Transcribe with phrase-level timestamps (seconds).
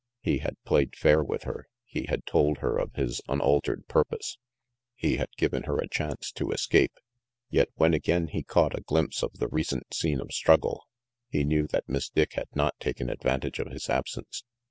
[0.23, 1.67] He had played fair with her.
[1.85, 4.39] He had told her of his unaltered purpose.
[4.95, 6.93] He had given her a chance to escape.
[7.51, 10.87] Yet when again he caught a glimpse of the recent scene of struggle,
[11.29, 14.43] he knew that Miss Dick had not taken advantage of his absence.